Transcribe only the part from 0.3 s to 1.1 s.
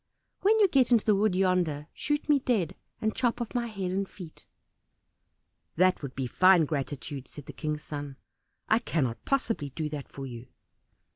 "When you get into